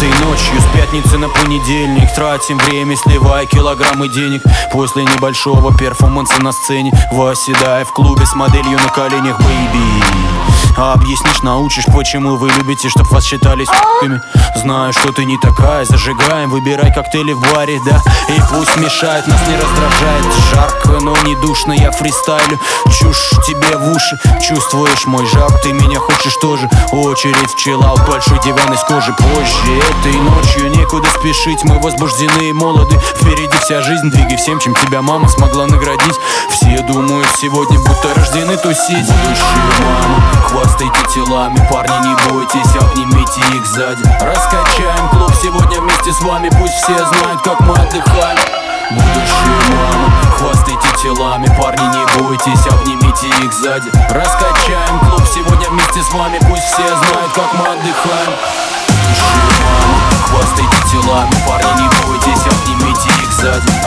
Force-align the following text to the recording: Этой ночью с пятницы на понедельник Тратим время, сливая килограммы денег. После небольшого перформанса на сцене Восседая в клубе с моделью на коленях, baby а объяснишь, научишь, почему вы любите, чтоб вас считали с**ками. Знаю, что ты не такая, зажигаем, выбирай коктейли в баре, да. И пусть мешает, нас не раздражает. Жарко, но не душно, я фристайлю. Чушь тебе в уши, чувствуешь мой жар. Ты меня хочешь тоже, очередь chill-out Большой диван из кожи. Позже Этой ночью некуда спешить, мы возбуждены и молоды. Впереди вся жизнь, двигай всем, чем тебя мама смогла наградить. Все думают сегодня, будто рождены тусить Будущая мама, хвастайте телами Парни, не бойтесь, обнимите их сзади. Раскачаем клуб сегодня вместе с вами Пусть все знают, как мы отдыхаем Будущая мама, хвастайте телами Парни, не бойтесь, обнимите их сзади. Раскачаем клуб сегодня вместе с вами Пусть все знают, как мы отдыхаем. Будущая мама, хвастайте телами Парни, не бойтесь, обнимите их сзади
Этой 0.00 0.24
ночью 0.24 0.58
с 0.58 0.74
пятницы 0.74 1.18
на 1.18 1.28
понедельник 1.28 2.10
Тратим 2.14 2.56
время, 2.56 2.96
сливая 2.96 3.44
килограммы 3.44 4.08
денег. 4.08 4.42
После 4.72 5.04
небольшого 5.04 5.76
перформанса 5.76 6.40
на 6.40 6.52
сцене 6.52 6.90
Восседая 7.12 7.84
в 7.84 7.92
клубе 7.92 8.24
с 8.24 8.34
моделью 8.34 8.78
на 8.78 8.88
коленях, 8.88 9.38
baby 9.38 10.39
а 10.76 10.94
объяснишь, 10.94 11.42
научишь, 11.42 11.84
почему 11.86 12.36
вы 12.36 12.50
любите, 12.50 12.88
чтоб 12.88 13.10
вас 13.10 13.24
считали 13.24 13.64
с**ками. 13.64 14.20
Знаю, 14.56 14.92
что 14.92 15.12
ты 15.12 15.24
не 15.24 15.38
такая, 15.38 15.84
зажигаем, 15.84 16.50
выбирай 16.50 16.92
коктейли 16.92 17.32
в 17.32 17.40
баре, 17.52 17.80
да. 17.86 18.02
И 18.28 18.40
пусть 18.50 18.76
мешает, 18.76 19.26
нас 19.26 19.40
не 19.48 19.56
раздражает. 19.56 20.24
Жарко, 20.52 21.04
но 21.04 21.16
не 21.24 21.34
душно, 21.36 21.72
я 21.72 21.90
фристайлю. 21.90 22.58
Чушь 22.86 23.30
тебе 23.46 23.76
в 23.76 23.96
уши, 23.96 24.18
чувствуешь 24.46 25.06
мой 25.06 25.26
жар. 25.26 25.50
Ты 25.62 25.72
меня 25.72 25.98
хочешь 25.98 26.36
тоже, 26.36 26.68
очередь 26.92 27.54
chill-out 27.56 28.00
Большой 28.06 28.40
диван 28.40 28.72
из 28.72 28.80
кожи. 28.82 29.12
Позже 29.12 29.80
Этой 30.00 30.18
ночью 30.20 30.70
некуда 30.70 31.08
спешить, 31.18 31.64
мы 31.64 31.78
возбуждены 31.78 32.50
и 32.50 32.52
молоды. 32.52 32.98
Впереди 32.98 33.56
вся 33.60 33.82
жизнь, 33.82 34.10
двигай 34.10 34.36
всем, 34.36 34.58
чем 34.58 34.74
тебя 34.74 35.02
мама 35.02 35.28
смогла 35.28 35.66
наградить. 35.66 36.18
Все 36.50 36.82
думают 36.82 37.28
сегодня, 37.40 37.78
будто 37.78 38.14
рождены 38.14 38.56
тусить 38.56 39.06
Будущая 39.06 39.70
мама, 39.80 40.22
хвастайте 40.60 41.00
телами 41.14 41.56
Парни, 41.70 42.08
не 42.08 42.14
бойтесь, 42.28 42.76
обнимите 42.76 43.40
их 43.54 43.66
сзади. 43.66 44.02
Раскачаем 44.20 45.08
клуб 45.10 45.32
сегодня 45.42 45.80
вместе 45.80 46.12
с 46.12 46.20
вами 46.20 46.50
Пусть 46.58 46.74
все 46.74 46.96
знают, 46.96 47.40
как 47.42 47.60
мы 47.60 47.74
отдыхаем 47.74 48.38
Будущая 48.90 49.60
мама, 49.70 50.12
хвастайте 50.36 50.88
телами 51.02 51.46
Парни, 51.58 51.84
не 51.96 52.18
бойтесь, 52.18 52.66
обнимите 52.66 53.28
их 53.42 53.52
сзади. 53.52 53.90
Раскачаем 54.10 54.98
клуб 55.00 55.22
сегодня 55.32 55.68
вместе 55.70 56.02
с 56.02 56.12
вами 56.12 56.38
Пусть 56.48 56.64
все 56.64 56.86
знают, 56.86 57.32
как 57.34 57.52
мы 57.54 57.66
отдыхаем. 57.66 58.32
Будущая 58.88 59.60
мама, 59.64 60.00
хвастайте 60.28 60.76
телами 60.90 61.34
Парни, 61.46 61.82
не 61.82 61.88
бойтесь, 62.04 62.46
обнимите 62.46 63.08
их 63.22 63.32
сзади 63.32 63.79